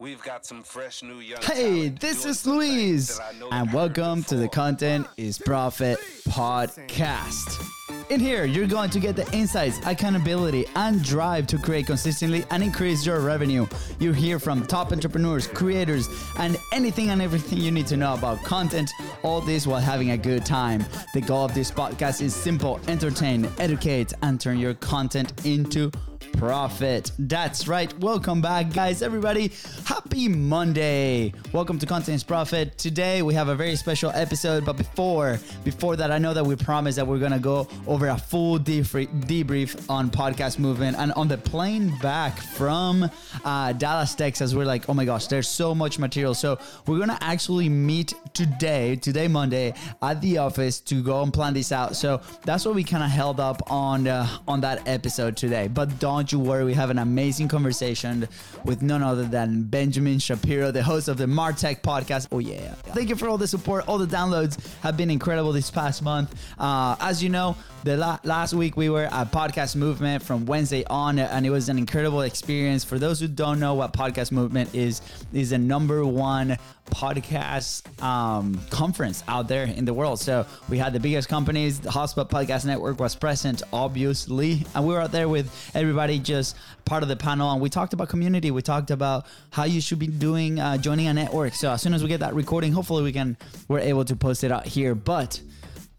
[0.00, 4.22] We've got some fresh new young Hey, this is Luis, that I know and welcome
[4.24, 4.48] to the.
[4.48, 7.68] Content is Profit podcast.
[8.08, 12.62] In here, you're going to get the insights, accountability, and drive to create consistently and
[12.62, 13.66] increase your revenue.
[13.98, 16.08] You hear from top entrepreneurs, creators,
[16.38, 18.92] and anything and everything you need to know about content,
[19.24, 20.86] all this while having a good time.
[21.12, 25.90] The goal of this podcast is simple entertain, educate, and turn your content into
[26.38, 27.10] profit.
[27.18, 27.92] That's right.
[27.98, 29.02] Welcome back, guys.
[29.02, 29.50] Everybody,
[29.84, 31.32] happy Monday.
[31.52, 32.78] Welcome to Content is Profit.
[32.78, 36.54] Today we have a very special episode, but before before that, I know that we
[36.54, 41.38] promised that we're gonna go over a full debrief on podcast movement and on the
[41.38, 43.10] plane back from
[43.44, 44.54] uh, Dallas, Texas.
[44.54, 46.34] We're like, oh my gosh, there's so much material.
[46.34, 51.52] So we're gonna actually meet today, today Monday, at the office to go and plan
[51.52, 51.96] this out.
[51.96, 55.66] So that's what we kind of held up on uh, on that episode today.
[55.66, 58.28] But don't you worry, we have an amazing conversation
[58.64, 62.28] with none other than Benjamin Shapiro, the host of the Martech podcast.
[62.32, 62.72] Oh yeah!
[62.94, 63.86] Thank you for all the support.
[63.88, 66.34] All the downloads have been incredible this past month.
[66.58, 70.84] Uh, as you know, the la- last week we were at Podcast Movement from Wednesday
[70.86, 72.84] on, and it was an incredible experience.
[72.84, 75.00] For those who don't know what Podcast Movement is,
[75.32, 76.58] is the number one
[76.88, 80.18] podcast um, conference out there in the world.
[80.18, 81.80] So we had the biggest companies.
[81.80, 86.56] The HubSpot Podcast Network was present, obviously, and we were out there with everybody, just
[86.84, 88.50] part of the panel, and we talked about community.
[88.50, 91.54] We talked about how you should be doing uh, joining a network.
[91.54, 93.36] So as soon as we get that recording, hopefully we can
[93.68, 95.40] we're able to post it out here, but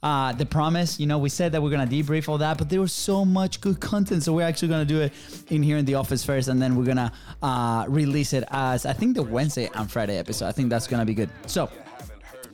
[0.02, 2.80] uh, the promise, you know, we said that we're gonna debrief all that, but there
[2.80, 5.14] was so much good content, so we're actually gonna do it
[5.50, 8.94] in here in the office first, and then we're gonna uh, release it as I
[8.94, 10.48] think the Wednesday and Friday episode.
[10.48, 11.30] I think that's gonna be good.
[11.48, 11.70] So,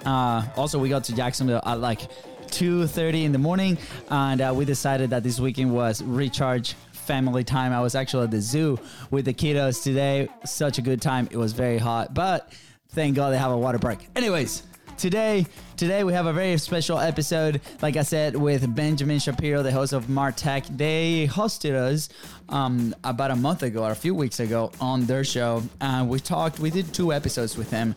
[0.06, 2.10] uh, also we got to Jacksonville at like
[2.48, 3.78] 2:30 in the morning,
[4.10, 6.76] and uh, we decided that this weekend was recharge
[7.06, 7.72] family time.
[7.72, 8.80] I was actually at the zoo
[9.12, 10.28] with the kiddos today.
[10.44, 11.28] Such a good time.
[11.32, 12.52] It was very hot, but
[12.90, 14.00] thank God they have a water park.
[14.16, 14.64] Anyways
[14.98, 15.46] today
[15.76, 19.92] today we have a very special episode like i said with benjamin shapiro the host
[19.92, 22.08] of martech they hosted us
[22.48, 26.18] um, about a month ago or a few weeks ago on their show and we
[26.18, 27.94] talked we did two episodes with him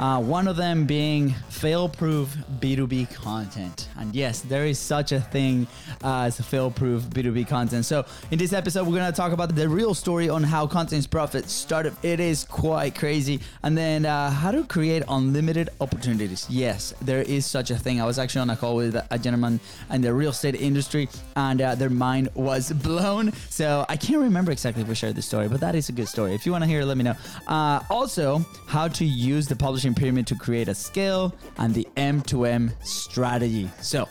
[0.00, 3.88] uh, one of them being fail-proof B2B content.
[3.98, 5.66] And yes, there is such a thing
[6.02, 7.84] as fail-proof B2B content.
[7.84, 11.06] So in this episode, we're going to talk about the real story on how Content's
[11.06, 11.94] Profit started.
[12.02, 13.40] It is quite crazy.
[13.62, 16.46] And then uh, how to create unlimited opportunities.
[16.48, 18.00] Yes, there is such a thing.
[18.00, 21.60] I was actually on a call with a gentleman in the real estate industry and
[21.60, 23.32] uh, their mind was blown.
[23.50, 26.08] So I can't remember exactly if we shared the story, but that is a good
[26.08, 26.34] story.
[26.34, 27.16] If you want to hear it, let me know.
[27.46, 32.72] Uh, also, how to use the publishing pyramid to create a scale and the M2M
[32.84, 33.70] strategy.
[33.80, 34.08] So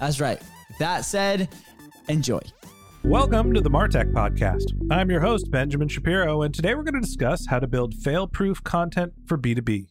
[0.00, 0.40] that's right.
[0.78, 1.48] That said,
[2.08, 2.40] enjoy.
[3.04, 4.72] Welcome to the Martech Podcast.
[4.90, 8.26] I'm your host, Benjamin Shapiro, and today we're going to discuss how to build fail
[8.26, 9.86] proof content for B2B.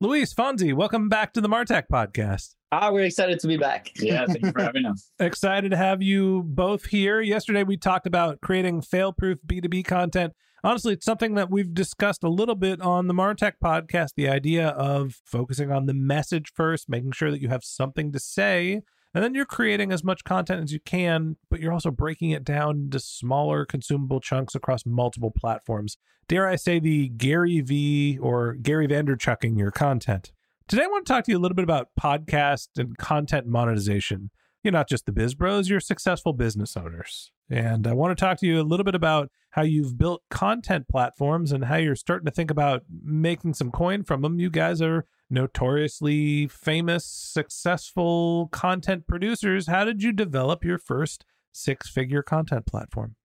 [0.00, 2.54] Luis Fonzie, welcome back to the Martech Podcast.
[2.72, 3.90] Ah, we're excited to be back.
[4.00, 5.10] Yeah, thank you for having us.
[5.20, 7.20] Excited to have you both here.
[7.20, 10.32] Yesterday, we talked about creating fail proof B2B content.
[10.64, 14.68] Honestly, it's something that we've discussed a little bit on the Martech podcast the idea
[14.68, 19.24] of focusing on the message first, making sure that you have something to say, and
[19.24, 22.76] then you're creating as much content as you can, but you're also breaking it down
[22.76, 25.96] into smaller consumable chunks across multiple platforms.
[26.28, 30.30] Dare I say the Gary V or Gary Vaynerchucking your content.
[30.68, 34.30] Today, I want to talk to you a little bit about podcast and content monetization.
[34.62, 37.32] You're not just the biz bros, you're successful business owners.
[37.50, 40.88] And I want to talk to you a little bit about how you've built content
[40.88, 44.38] platforms and how you're starting to think about making some coin from them.
[44.38, 49.66] You guys are notoriously famous, successful content producers.
[49.66, 53.16] How did you develop your first six figure content platform?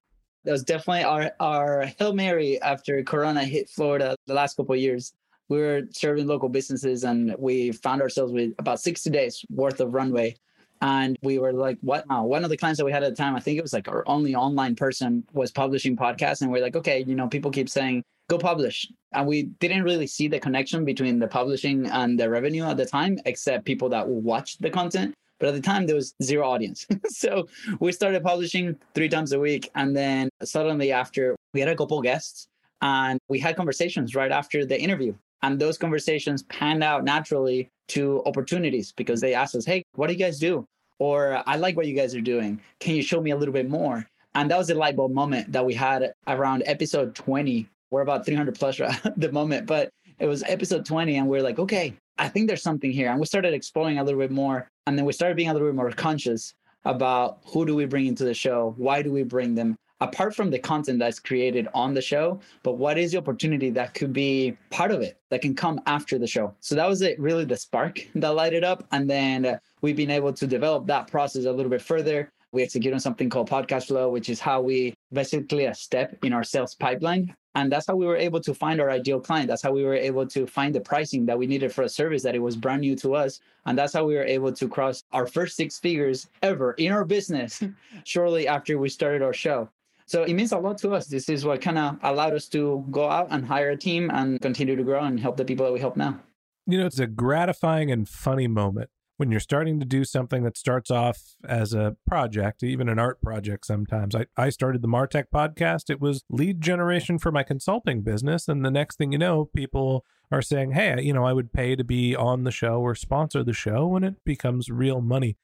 [0.44, 4.82] That was definitely our our hail mary after Corona hit Florida the last couple of
[4.82, 5.14] years.
[5.50, 9.94] We were serving local businesses, and we found ourselves with about sixty days worth of
[9.94, 10.36] runway.
[10.82, 13.16] And we were like, "What now?" One of the clients that we had at the
[13.16, 16.62] time, I think it was like our only online person, was publishing podcasts, and we're
[16.62, 18.92] like, "Okay, you know, people keep saying." Go publish.
[19.14, 22.86] And we didn't really see the connection between the publishing and the revenue at the
[22.86, 25.16] time, except people that watched the content.
[25.40, 26.86] But at the time, there was zero audience.
[27.08, 27.48] so
[27.80, 29.70] we started publishing three times a week.
[29.76, 32.48] And then suddenly, after we had a couple guests
[32.82, 35.14] and we had conversations right after the interview.
[35.42, 40.14] And those conversations panned out naturally to opportunities because they asked us, Hey, what do
[40.14, 40.66] you guys do?
[41.00, 42.60] Or I like what you guys are doing.
[42.80, 44.08] Can you show me a little bit more?
[44.36, 47.68] And that was the light bulb moment that we had around episode 20.
[47.92, 49.90] We're about 300 plus at the moment, but
[50.20, 51.18] it was episode 20.
[51.18, 53.10] And we are like, okay, I think there's something here.
[53.10, 54.70] And we started exploring a little bit more.
[54.86, 56.54] And then we started being a little bit more conscious
[56.86, 58.74] about who do we bring into the show?
[58.78, 59.76] Why do we bring them?
[60.00, 63.94] Apart from the content that's created on the show, but what is the opportunity that
[63.94, 66.54] could be part of it that can come after the show?
[66.60, 68.86] So that was it, really the spark that lighted up.
[68.92, 72.32] And then we've been able to develop that process a little bit further.
[72.52, 76.32] We execute on something called podcast flow, which is how we basically a step in
[76.32, 77.36] our sales pipeline.
[77.56, 79.48] And that's how we were able to find our ideal client.
[79.48, 82.22] That's how we were able to find the pricing that we needed for a service
[82.22, 83.40] that it was brand new to us.
[83.66, 87.04] And that's how we were able to cross our first six figures ever in our
[87.04, 87.64] business
[88.04, 89.70] shortly after we started our show.
[90.08, 91.08] So it means a lot to us.
[91.08, 94.42] This is what kind of allowed us to go out and hire a team and
[94.42, 96.20] continue to grow and help the people that we help now.
[96.66, 100.58] You know, it's a gratifying and funny moment when you're starting to do something that
[100.58, 104.16] starts off as a project, even an art project sometimes.
[104.16, 105.90] I, I started the Martech podcast.
[105.90, 108.48] It was lead generation for my consulting business.
[108.48, 111.76] And the next thing you know, people are saying, hey, you know, I would pay
[111.76, 115.38] to be on the show or sponsor the show, and it becomes real money.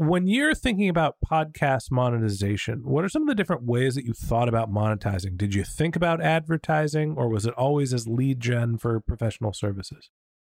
[0.00, 4.14] When you're thinking about podcast monetization, what are some of the different ways that you
[4.14, 5.36] thought about monetizing?
[5.36, 10.08] Did you think about advertising or was it always as lead gen for professional services?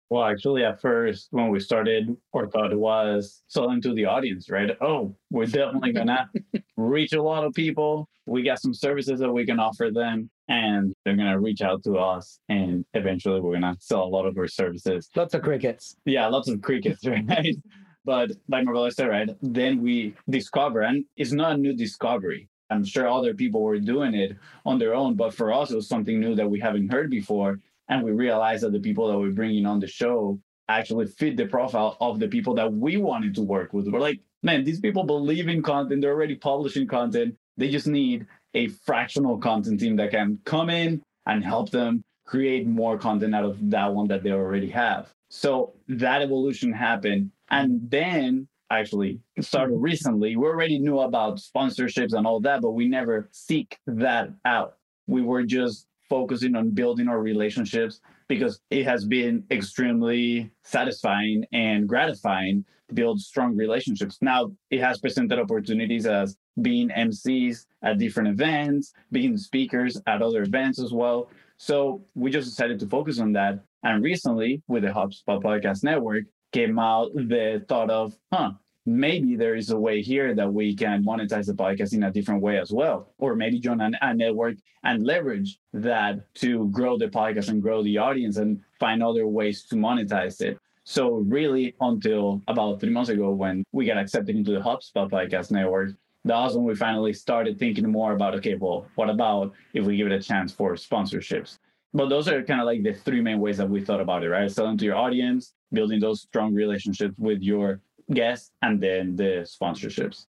[0.10, 4.72] Well, actually, at first, when we started, our thought was selling to the audience, right?
[4.80, 6.30] Oh, we're definitely gonna
[6.78, 8.08] reach a lot of people.
[8.28, 11.98] We got some services that we can offer them, and they're gonna reach out to
[11.98, 15.10] us, and eventually, we're gonna sell a lot of our services.
[15.14, 15.98] Lots of crickets.
[16.06, 17.58] Yeah, lots of crickets, right?
[18.04, 22.48] But like Marcelo said, right, then we discover, and it's not a new discovery.
[22.70, 25.88] I'm sure other people were doing it on their own, but for us, it was
[25.88, 27.60] something new that we haven't heard before.
[27.90, 30.40] And we realized that the people that we're bringing on the show
[30.70, 33.88] actually fit the profile of the people that we wanted to work with.
[33.88, 36.02] We're like, man, these people believe in content.
[36.02, 37.36] They're already publishing content.
[37.58, 42.66] They just need a fractional content team that can come in and help them create
[42.66, 45.14] more content out of that one that they already have.
[45.30, 47.32] So that evolution happened.
[47.52, 49.84] And then actually started mm-hmm.
[49.84, 50.36] recently.
[50.36, 54.78] We already knew about sponsorships and all that, but we never seek that out.
[55.08, 61.88] We were just focusing on building our relationships because it has been extremely satisfying and
[61.88, 64.18] gratifying to build strong relationships.
[64.22, 70.44] Now, it has presented opportunities as being MCs at different events, being speakers at other
[70.44, 71.30] events as well.
[71.58, 73.60] So we just decided to focus on that.
[73.84, 78.52] And recently, with the HubSpot Podcast Network, came out the thought of, huh,
[78.86, 82.42] maybe there is a way here that we can monetize the podcast in a different
[82.42, 83.14] way as well.
[83.18, 87.84] Or maybe join an, a network and leverage that to grow the podcast and grow
[87.84, 90.58] the audience and find other ways to monetize it.
[90.84, 95.52] So, really, until about three months ago, when we got accepted into the HubSpot Podcast
[95.52, 95.92] Network,
[96.26, 99.96] that was when we finally started thinking more about okay, well, what about if we
[99.96, 101.60] give it a chance for sponsorships?
[101.94, 104.30] But those are kind of like the three main ways that we thought about it,
[104.30, 104.50] right?
[104.50, 107.82] Selling to your audience, building those strong relationships with your
[108.14, 110.26] guests, and then the sponsorships.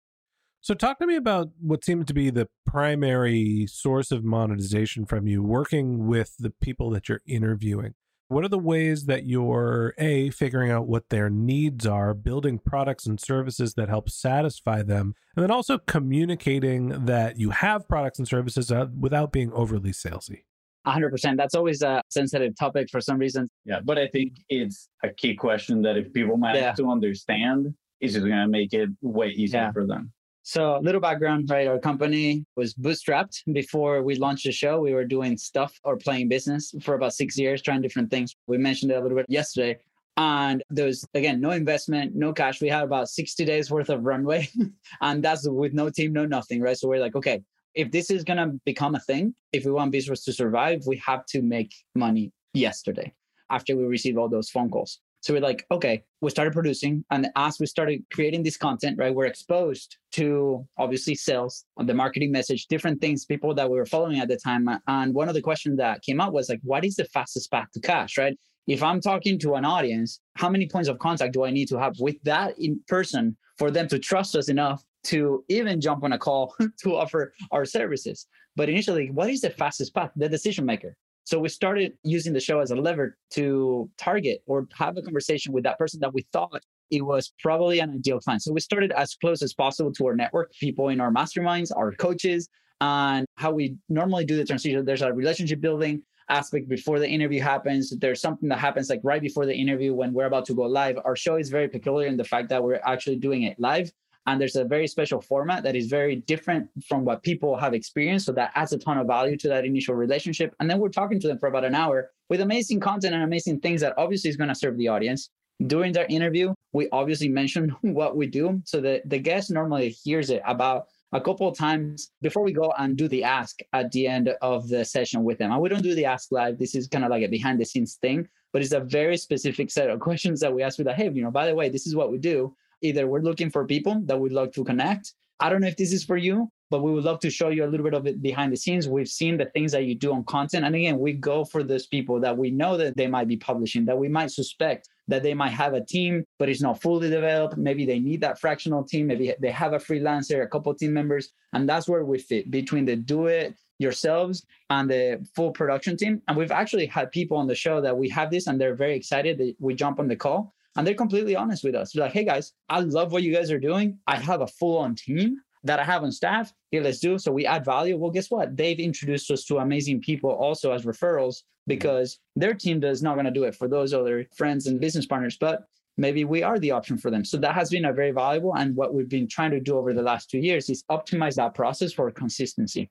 [0.62, 5.26] So, talk to me about what seems to be the primary source of monetization from
[5.26, 7.94] you working with the people that you're interviewing.
[8.28, 13.08] What are the ways that you're A, figuring out what their needs are, building products
[13.08, 18.28] and services that help satisfy them, and then also communicating that you have products and
[18.28, 20.44] services uh, without being overly salesy?
[20.92, 21.38] 100%.
[21.38, 23.50] That's always a sensitive topic for some reason.
[23.66, 26.74] Yeah, but I think it's a key question that if people manage Yeah.
[26.74, 29.72] to understand, it's just going to make it way easier Yeah.
[29.72, 30.12] for them.
[30.44, 31.68] So, little background, right?
[31.68, 34.80] Our company was bootstrapped before we launched the show.
[34.82, 38.36] We were doing stuff or playing business for about six years, trying different things.
[38.48, 39.78] We mentioned it a little bit yesterday.
[40.18, 42.62] And there was, again, no investment, no cash.
[42.62, 44.50] We had about 60 days worth of runway.
[45.02, 46.78] and that's with no team, no nothing, right?
[46.78, 47.42] So, we're like, okay,
[47.76, 50.98] if this is going to become a thing, if we want business to survive, we
[51.06, 53.14] have to make money yesterday
[53.50, 55.00] after we received all those phone calls.
[55.22, 57.04] So we're like, okay, we started producing.
[57.12, 62.32] And as we started creating this content, right, we're exposed to obviously sales, the marketing
[62.32, 64.70] message, different things, people that we were following at the time.
[64.88, 67.68] And one of the questions that came up was like, what is the fastest path
[67.74, 68.38] to cash, right?
[68.66, 71.78] If I'm talking to an audience, how many points of contact do I need to
[71.78, 76.14] have with that in person for them to trust us enough to even jump on
[76.14, 78.28] a call to offer our services?
[78.56, 80.12] But initially, what is the fastest path?
[80.16, 80.96] The decision maker.
[81.24, 85.54] So we started using the show as a lever to target or have a conversation
[85.54, 88.42] with that person that we thought it was probably an ideal client.
[88.42, 91.92] So we started as close as possible to our network, people in our masterminds, our
[91.92, 92.50] coaches,
[92.82, 94.84] and how we normally do the transition.
[94.84, 97.96] There's a relationship building aspect before the interview happens.
[97.98, 100.98] There's something that happens like right before the interview when we're about to go live.
[101.04, 103.92] Our show is very peculiar in the fact that we're actually doing it live.
[104.26, 108.26] And there's a very special format that is very different from what people have experienced.
[108.26, 110.54] So that adds a ton of value to that initial relationship.
[110.60, 113.60] And then we're talking to them for about an hour with amazing content and amazing
[113.60, 115.30] things that obviously is going to serve the audience.
[115.66, 118.62] During their interview, we obviously mention what we do.
[118.66, 122.74] So that the guest normally hears it about a couple of times before we go
[122.78, 125.52] and do the ask at the end of the session with them.
[125.52, 126.60] And we don't do the ask live.
[126.60, 129.72] This is kind of like a behind the scenes thing, but it's a very specific
[129.72, 131.88] set of questions that we ask with that, hey, you know, by the way, this
[131.88, 132.56] is what we do.
[132.82, 135.14] Either we're looking for people that would love to connect.
[135.40, 137.66] I don't know if this is for you, but we would love to show you
[137.66, 138.88] a little bit of it behind the scenes.
[138.88, 140.66] We've seen the things that you do on content.
[140.66, 143.86] And again, we go for those people that we know that they might be publishing,
[143.86, 147.58] that we might suspect that they might have a team, but it's not fully developed.
[147.58, 149.08] Maybe they need that fractional team.
[149.08, 151.32] Maybe they have a freelancer, a couple team members.
[151.54, 156.22] And that's where we fit between the do it yourselves and the full production team.
[156.28, 158.96] And we've actually had people on the show that we have this and they're very
[158.96, 161.92] excited that we jump on the call and they're completely honest with us.
[161.92, 163.98] They're like, hey guys, I love what you guys are doing.
[164.08, 166.54] I have a full on team that I have on staff.
[166.72, 167.20] Here, let's do.
[167.20, 167.98] So we add value.
[167.98, 168.56] Well, guess what?
[168.56, 173.26] They've introduced us to amazing people also as referrals because their team does not going
[173.26, 175.66] to do it for those other friends and business partners, but
[175.98, 177.26] maybe we are the option for them.
[177.26, 178.56] So that has been a very valuable.
[178.56, 181.56] And what we've been trying to do over the last two years is optimize that
[181.56, 182.90] process for consistency.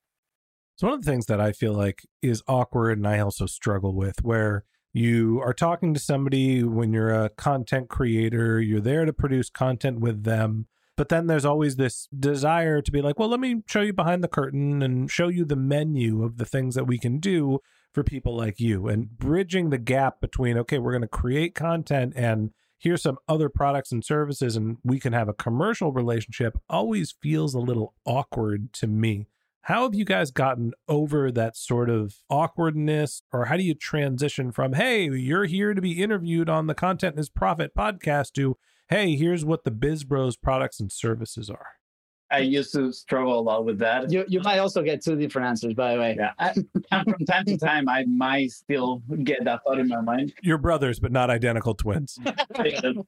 [0.76, 3.94] So one of the things that I feel like is awkward and I also struggle
[3.94, 9.12] with where you are talking to somebody when you're a content creator, you're there to
[9.12, 10.66] produce content with them
[10.98, 14.22] but then there's always this desire to be like, well, let me show you behind
[14.22, 17.60] the curtain and show you the menu of the things that we can do
[17.94, 22.14] for people like you and bridging the gap between, okay, we're going to create content
[22.16, 27.14] and here's some other products and services and we can have a commercial relationship always
[27.22, 29.28] feels a little awkward to me.
[29.68, 34.50] How have you guys gotten over that sort of awkwardness, or how do you transition
[34.50, 38.56] from, hey, you're here to be interviewed on the Content is Profit podcast to,
[38.88, 41.66] hey, here's what the Biz Bros products and services are?
[42.30, 44.10] I used to struggle a lot with that.
[44.10, 46.16] You you might also get two different answers, by the way.
[46.18, 46.54] Yeah, I,
[47.02, 50.32] from time to time, I might still get that thought in my mind.
[50.42, 52.18] You're brothers, but not identical twins.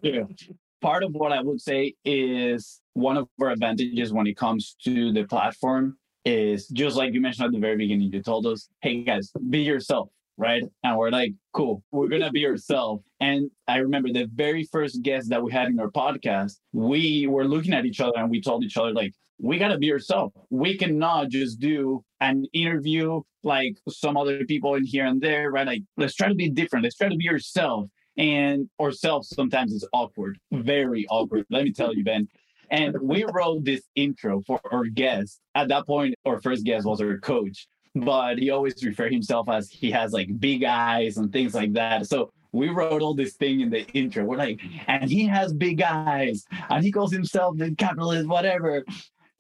[0.03, 0.25] yeah,
[0.83, 5.11] Part of what I would say is one of our advantages when it comes to
[5.11, 8.13] the platform is just like you mentioned at the very beginning.
[8.13, 10.11] You told us, "Hey guys, be yourself."
[10.41, 10.65] right?
[10.83, 13.05] And we're like, cool, we're gonna be ourselves.
[13.21, 17.45] And I remember the very first guest that we had in our podcast, we were
[17.45, 20.35] looking at each other and we told each other, like, we gotta be ourselves.
[20.49, 25.67] We cannot just do an interview like some other people in here and there, right?
[25.67, 26.85] Like, let's try to be different.
[26.85, 27.89] Let's try to be yourself.
[28.17, 31.45] And ourselves sometimes is awkward, very awkward.
[31.51, 32.29] Let me tell you, Ben.
[32.71, 35.41] And we wrote this intro for our guest.
[35.55, 39.71] At that point, our first guest was our coach but he always refer himself as
[39.71, 42.07] he has like big eyes and things like that.
[42.07, 44.25] So we wrote all this thing in the intro.
[44.25, 48.85] We're like, and he has big eyes, and he calls himself the capitalist, whatever.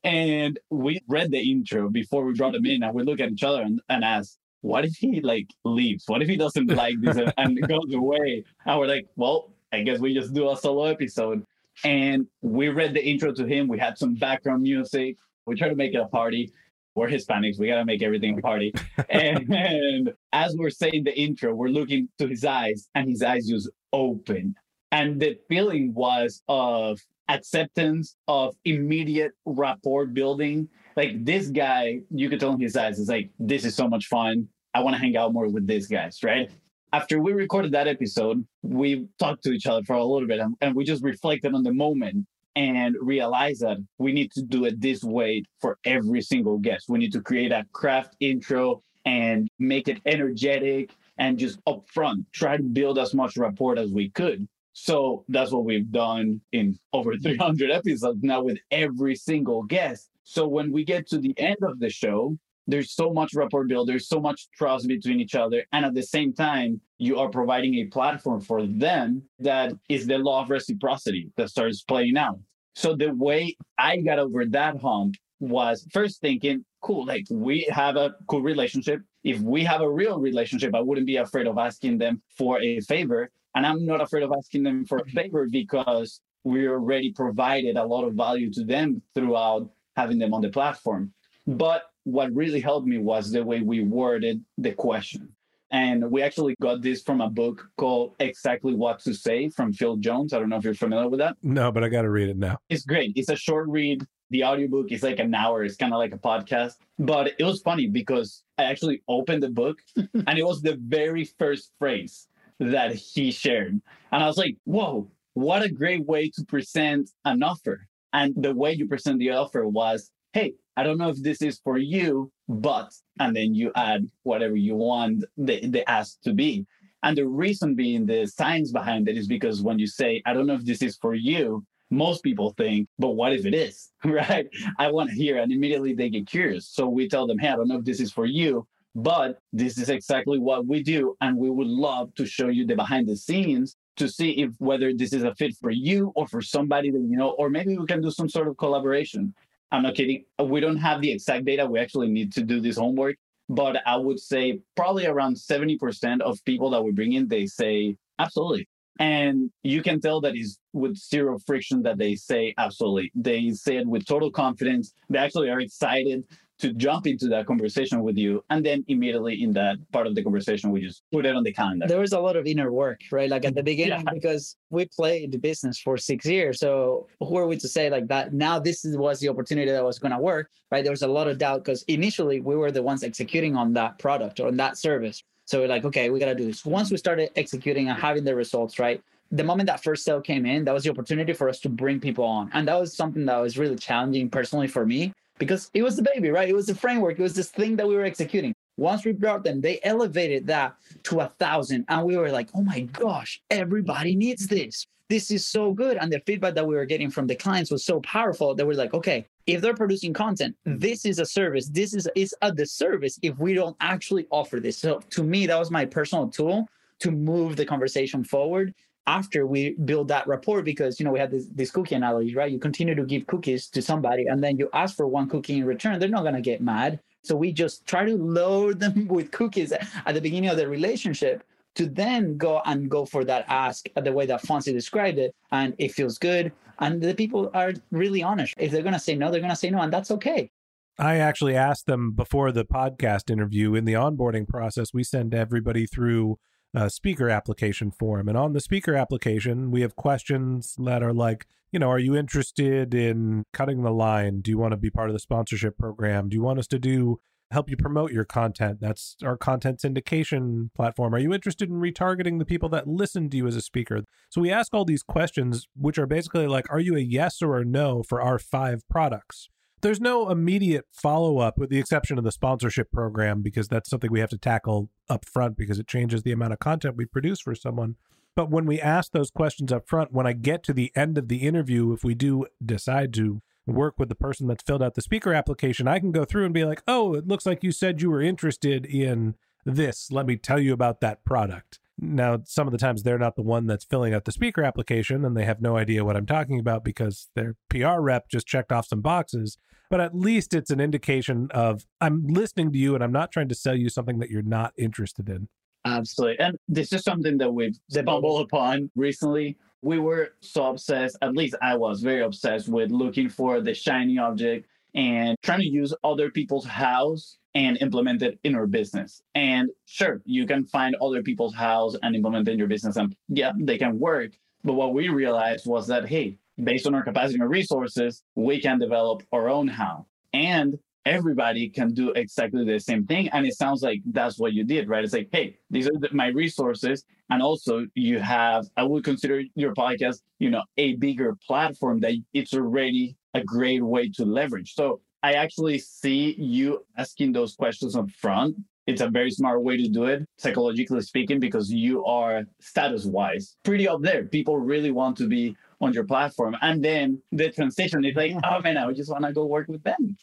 [0.04, 3.42] And we read the intro before we brought him in, and we look at each
[3.42, 6.04] other and, and ask, what if he like leaves?
[6.06, 8.44] What if he doesn't like this and, and goes away?
[8.66, 11.44] And we're like, well, I guess we just do a solo episode.
[11.84, 13.68] And we read the intro to him.
[13.68, 15.16] We had some background music.
[15.46, 16.52] We tried to make it a party
[16.94, 17.58] we're Hispanics.
[17.58, 18.72] We got to make everything a party.
[19.08, 23.46] and, and as we're saying the intro, we're looking to his eyes and his eyes
[23.46, 24.54] just open.
[24.92, 26.98] And the feeling was of
[27.28, 30.68] acceptance, of immediate rapport building.
[30.96, 34.06] Like this guy, you could tell in his eyes, is like, this is so much
[34.06, 34.48] fun.
[34.74, 36.50] I want to hang out more with these guys, right?
[36.92, 40.56] After we recorded that episode, we talked to each other for a little bit and,
[40.60, 44.80] and we just reflected on the moment and realized that we need to do it
[44.80, 46.88] this way for every single guest.
[46.88, 52.56] We need to create a craft intro and make it energetic and just upfront try
[52.56, 54.48] to build as much rapport as we could.
[54.72, 60.10] So that's what we've done in over 300 episodes now with every single guest.
[60.24, 62.36] So when we get to the end of the show,
[62.70, 65.64] there's so much rapport build, there's so much trust between each other.
[65.72, 70.18] And at the same time, you are providing a platform for them that is the
[70.18, 72.38] law of reciprocity that starts playing out.
[72.74, 77.96] So the way I got over that hump was first thinking, cool, like we have
[77.96, 79.02] a cool relationship.
[79.24, 82.80] If we have a real relationship, I wouldn't be afraid of asking them for a
[82.80, 83.30] favor.
[83.54, 85.16] And I'm not afraid of asking them for a mm-hmm.
[85.16, 90.40] favor because we already provided a lot of value to them throughout having them on
[90.40, 91.12] the platform.
[91.46, 95.28] But what really helped me was the way we worded the question.
[95.72, 99.96] And we actually got this from a book called Exactly What to Say from Phil
[99.96, 100.32] Jones.
[100.32, 101.36] I don't know if you're familiar with that.
[101.42, 102.58] No, but I got to read it now.
[102.68, 103.12] It's great.
[103.14, 104.04] It's a short read.
[104.30, 105.62] The audiobook is like an hour.
[105.62, 106.74] It's kind of like a podcast.
[106.98, 111.24] But it was funny because I actually opened the book and it was the very
[111.38, 112.26] first phrase
[112.58, 113.80] that he shared.
[114.10, 117.86] And I was like, whoa, what a great way to present an offer.
[118.12, 121.60] And the way you present the offer was, hey, I don't know if this is
[121.62, 126.66] for you, but, and then you add whatever you want the, the ask to be.
[127.02, 130.46] And the reason being the science behind it is because when you say, I don't
[130.46, 133.90] know if this is for you, most people think, but what if it is?
[134.04, 134.48] Right?
[134.78, 135.38] I want to hear.
[135.38, 136.68] And immediately they get curious.
[136.68, 139.78] So we tell them, hey, I don't know if this is for you, but this
[139.78, 141.16] is exactly what we do.
[141.20, 144.92] And we would love to show you the behind the scenes to see if whether
[144.94, 147.86] this is a fit for you or for somebody that you know, or maybe we
[147.86, 149.34] can do some sort of collaboration.
[149.72, 150.24] I'm not kidding.
[150.42, 151.66] We don't have the exact data.
[151.66, 153.16] We actually need to do this homework.
[153.48, 157.96] But I would say probably around 70% of people that we bring in, they say,
[158.18, 158.68] absolutely.
[159.00, 163.10] And you can tell that is with zero friction that they say absolutely.
[163.14, 164.92] They say it with total confidence.
[165.08, 166.24] They actually are excited
[166.60, 168.44] to jump into that conversation with you.
[168.50, 171.52] And then immediately in that part of the conversation, we just put it on the
[171.52, 171.86] calendar.
[171.86, 173.30] There was a lot of inner work, right?
[173.30, 174.12] Like at the beginning, Yeah.
[174.12, 176.60] because we played the business for six years.
[176.60, 178.32] So who are we to say like that?
[178.32, 180.84] Now this is, was the opportunity that was going to work, right?
[180.84, 183.98] There was a lot of doubt because initially we were the ones executing on that
[183.98, 185.22] product or on that service.
[185.46, 186.64] So we're like, okay, we got to do this.
[186.64, 189.02] Once we started executing and having the results, right?
[189.32, 192.00] The moment that first sale came in, that was the opportunity for us to bring
[192.00, 192.50] people on.
[192.52, 196.02] And that was something that was really challenging personally for me because it was the
[196.02, 196.48] baby, right?
[196.48, 197.18] It was the framework.
[197.18, 198.54] It was this thing that we were executing.
[198.76, 201.86] Once we brought them, they elevated that to a thousand.
[201.88, 204.86] And we were like, oh my gosh, everybody needs this.
[205.08, 205.96] This is so good.
[205.96, 208.74] And the feedback that we were getting from the clients was so powerful that we're
[208.74, 210.78] like, okay, if they're producing content, mm-hmm.
[210.78, 211.68] this is a service.
[211.68, 214.78] This is is a disservice if we don't actually offer this.
[214.78, 216.68] So to me, that was my personal tool
[217.00, 218.74] to move the conversation forward
[219.06, 222.50] after we build that rapport because you know we had this, this cookie analogy right?
[222.50, 225.64] You continue to give cookies to somebody and then you ask for one cookie in
[225.64, 227.00] return they're not going to get mad.
[227.22, 231.44] So we just try to load them with cookies at the beginning of the relationship
[231.76, 235.74] to then go and go for that ask the way that Fonzie described it and
[235.78, 236.52] it feels good.
[236.80, 238.54] And the people are really honest.
[238.58, 240.50] If they're going to say no they're going to say no and that's okay.
[240.98, 244.92] I actually asked them before the podcast interview in the onboarding process.
[244.92, 246.38] We send everybody through
[246.74, 248.28] a speaker application form.
[248.28, 252.16] And on the speaker application, we have questions that are like, you know, are you
[252.16, 254.40] interested in cutting the line?
[254.40, 256.28] Do you want to be part of the sponsorship program?
[256.28, 258.78] Do you want us to do help you promote your content?
[258.80, 261.14] That's our content syndication platform.
[261.14, 264.02] Are you interested in retargeting the people that listen to you as a speaker?
[264.28, 267.58] So we ask all these questions, which are basically like, are you a yes or
[267.58, 269.48] a no for our five products?
[269.82, 274.12] There's no immediate follow up, with the exception of the sponsorship program, because that's something
[274.12, 277.40] we have to tackle up front because it changes the amount of content we produce
[277.40, 277.96] for someone.
[278.36, 281.28] But when we ask those questions up front, when I get to the end of
[281.28, 285.02] the interview, if we do decide to work with the person that's filled out the
[285.02, 288.02] speaker application, I can go through and be like, oh, it looks like you said
[288.02, 290.10] you were interested in this.
[290.10, 291.78] Let me tell you about that product.
[292.02, 295.24] Now, some of the times they're not the one that's filling out the speaker application
[295.24, 298.72] and they have no idea what I'm talking about because their PR rep just checked
[298.72, 299.58] off some boxes.
[299.90, 303.48] But at least it's an indication of I'm listening to you and I'm not trying
[303.48, 305.48] to sell you something that you're not interested in.
[305.84, 306.38] Absolutely.
[306.38, 309.58] And this is something that we've stumbled upon recently.
[309.82, 314.18] We were so obsessed, at least I was very obsessed with looking for the shiny
[314.18, 319.22] object and trying to use other people's house and implement it in our business.
[319.34, 323.52] And sure, you can find other people's house and implement in your business, and yeah,
[323.58, 324.32] they can work.
[324.62, 328.78] But what we realized was that, hey, based on our capacity and resources, we can
[328.78, 330.06] develop our own how.
[330.32, 333.28] And everybody can do exactly the same thing.
[333.30, 335.02] And it sounds like that's what you did, right?
[335.02, 337.04] It's like, hey, these are my resources.
[337.30, 342.14] And also you have, I would consider your podcast, you know, a bigger platform that
[342.34, 344.74] it's already a great way to leverage.
[344.74, 348.56] So I actually see you asking those questions up front.
[348.86, 353.56] It's a very smart way to do it, psychologically speaking, because you are status wise
[353.62, 354.24] pretty up there.
[354.24, 356.56] People really want to be on your platform.
[356.60, 359.82] And then the transition is like, oh man, I just want to go work with
[359.82, 360.16] them.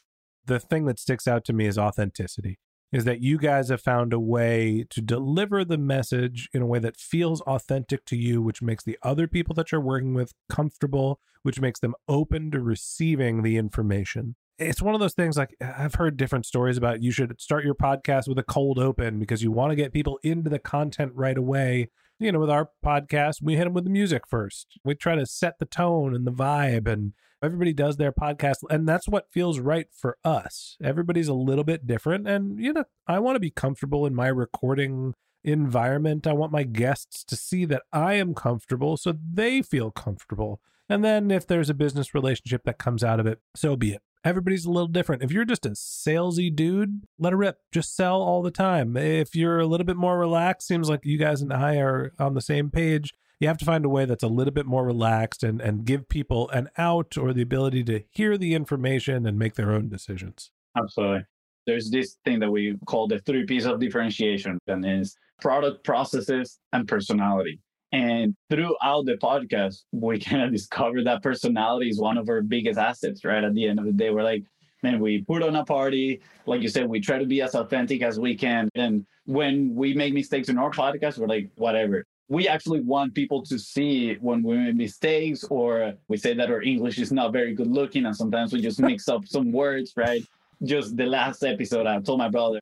[0.45, 2.59] The thing that sticks out to me is authenticity.
[2.91, 6.79] Is that you guys have found a way to deliver the message in a way
[6.79, 11.19] that feels authentic to you, which makes the other people that you're working with comfortable,
[11.43, 14.35] which makes them open to receiving the information.
[14.59, 17.75] It's one of those things like I've heard different stories about you should start your
[17.75, 21.37] podcast with a cold open because you want to get people into the content right
[21.37, 21.89] away
[22.19, 24.79] you know, with our podcast, we hit them with the music first.
[24.83, 28.87] We try to set the tone and the vibe, and everybody does their podcast, and
[28.87, 30.77] that's what feels right for us.
[30.83, 34.27] Everybody's a little bit different, and you know, I want to be comfortable in my
[34.27, 36.25] recording environment.
[36.25, 40.59] I want my guests to see that I am comfortable so they feel comfortable.
[40.89, 44.01] And then if there's a business relationship that comes out of it, so be it.
[44.23, 45.23] Everybody's a little different.
[45.23, 47.59] If you're just a salesy dude, let it rip.
[47.71, 48.97] Just sell all the time.
[48.97, 52.33] If you're a little bit more relaxed, seems like you guys and I are on
[52.33, 53.13] the same page.
[53.39, 56.09] You have to find a way that's a little bit more relaxed and, and give
[56.09, 60.51] people an out or the ability to hear the information and make their own decisions.
[60.75, 61.25] Absolutely.
[61.67, 66.59] There's this thing that we call the three P's of differentiation, and is product, processes,
[66.73, 67.59] and personality.
[67.91, 72.79] And throughout the podcast, we kind of discovered that personality is one of our biggest
[72.79, 73.43] assets, right?
[73.43, 74.43] At the end of the day, we're like,
[74.83, 76.21] man, we put on a party.
[76.45, 78.69] Like you said, we try to be as authentic as we can.
[78.75, 82.05] And when we make mistakes in our podcast, we're like, whatever.
[82.29, 86.61] We actually want people to see when we make mistakes or we say that our
[86.61, 90.21] English is not very good looking and sometimes we just mix up some words, right?
[90.63, 92.59] Just the last episode, I told my brother,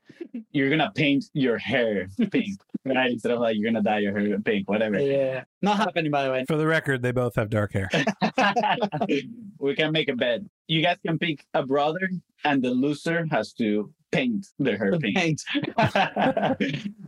[0.51, 3.11] you're gonna paint your hair pink, right?
[3.11, 4.99] Instead of like you're gonna dye your hair pink, whatever.
[4.99, 5.43] Yeah.
[5.61, 6.45] Not happening, by the way.
[6.47, 7.89] For the record, they both have dark hair.
[9.59, 10.41] we can make a bet.
[10.67, 12.09] You guys can pick a brother,
[12.43, 15.17] and the loser has to paint their hair pink.
[15.17, 15.41] Paint.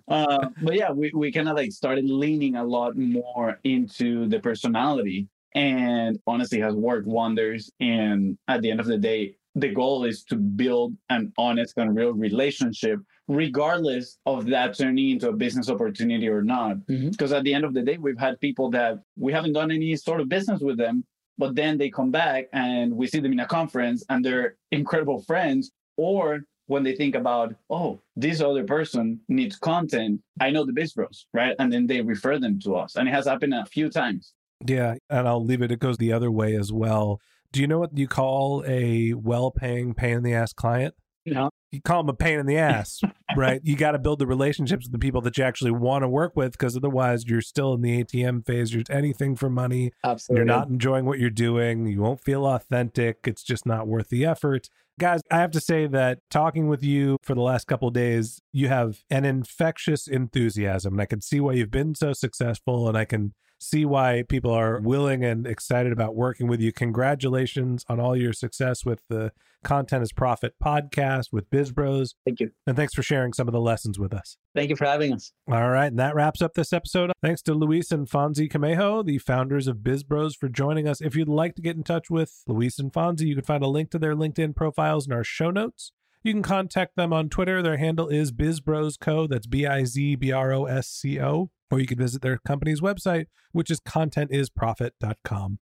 [0.08, 4.40] uh, but yeah, we, we kind of like started leaning a lot more into the
[4.40, 7.72] personality and honestly has worked wonders.
[7.80, 11.96] And at the end of the day, the goal is to build an honest and
[11.96, 16.78] real relationship, regardless of that turning into a business opportunity or not.
[16.88, 17.12] Mhm.
[17.12, 19.96] Because at the end of the day, we've had people that we haven't done any
[19.96, 21.04] sort of business with them,
[21.38, 25.22] but then they come back and we see them in a conference and they're incredible
[25.22, 25.72] friends.
[25.98, 30.94] Or when they think about, oh, this other person needs content, I know the Biz
[30.94, 31.56] Bros, right?
[31.60, 32.96] And then they refer them to us.
[32.96, 34.34] And it has happened a few times.
[34.66, 35.72] Yeah, and I'll leave it.
[35.72, 37.20] It goes the other way as well.
[37.52, 40.96] Do you know what you call a well-paying pain in the ass client?
[41.26, 41.50] No.
[41.72, 43.00] You call them a pain in the ass,
[43.42, 43.62] right?
[43.64, 46.36] You got to build the relationships with the people that you actually want to work
[46.36, 48.74] with, because otherwise, you're still in the ATM phase.
[48.74, 49.92] You're anything for money.
[50.04, 50.40] Absolutely.
[50.40, 51.88] You're not enjoying what you're doing.
[51.88, 53.20] You won't feel authentic.
[53.26, 54.70] It's just not worth the effort.
[55.00, 58.42] Guys, I have to say that talking with you for the last couple of days,
[58.52, 60.96] you have an infectious enthusiasm.
[60.96, 64.52] And I can see why you've been so successful and I can see why people
[64.52, 66.72] are willing and excited about working with you.
[66.72, 69.32] Congratulations on all your success with the
[69.64, 72.16] Content is Profit podcast with Biz Bros.
[72.26, 72.52] Thank you.
[72.66, 74.38] And thanks for sharing some of the lessons with us.
[74.56, 75.32] Thank you for having us.
[75.52, 77.12] All right, and that wraps up this episode.
[77.22, 81.02] Thanks to Luis and Fonzie Camejo, the founders of Biz Bros, for joining us.
[81.02, 83.68] If you'd like to get in touch with Luis and Fonzie, you can find a
[83.68, 85.92] link to their LinkedIn profiles in our show notes.
[86.28, 87.62] You can contact them on Twitter.
[87.62, 89.30] Their handle is BizBrosCo.
[89.30, 91.52] That's B I Z B R O S C O.
[91.72, 95.60] Or you can visit their company's website, which is contentisprofit.com.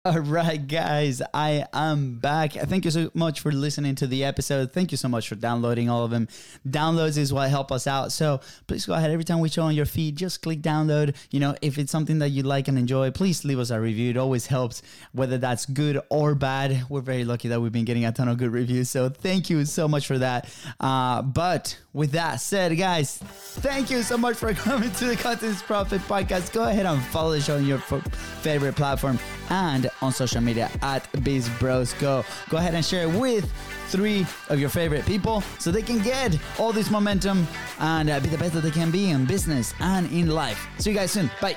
[0.04, 2.52] All right, guys, I am back.
[2.52, 4.70] Thank you so much for listening to the episode.
[4.72, 6.28] Thank you so much for downloading all of them.
[6.66, 8.12] Downloads is what help us out.
[8.12, 9.10] So please go ahead.
[9.10, 11.16] Every time we show on your feed, just click download.
[11.32, 14.10] You know, if it's something that you like and enjoy, please leave us a review.
[14.10, 14.82] It always helps,
[15.12, 16.84] whether that's good or bad.
[16.88, 18.88] We're very lucky that we've been getting a ton of good reviews.
[18.88, 20.48] So thank you so much for that.
[20.78, 25.56] Uh, but with that said, guys, thank you so much for coming to the Content
[25.66, 26.52] Profit podcast.
[26.52, 29.18] Go ahead and follow the show on your f- favorite platform
[29.50, 32.24] and on social media at Biz Bros Co.
[32.50, 33.50] Go ahead and share it with
[33.88, 37.46] three of your favorite people so they can get all this momentum
[37.80, 40.66] and uh, be the best that they can be in business and in life.
[40.78, 41.30] See you guys soon.
[41.40, 41.56] Bye.